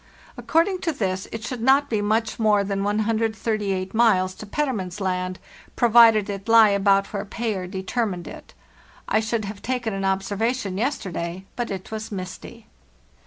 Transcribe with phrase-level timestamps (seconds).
[0.35, 4.99] According to this, it should not be much more than 138 miles to 190 FARTHEST
[4.99, 5.39] NORTH Petermann's Land,
[5.75, 8.55] provided it lie about where Payer determined it.
[9.07, 12.65] I should have taken an observation yesterday, but it was misty.